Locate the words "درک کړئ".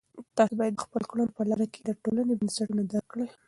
2.91-3.27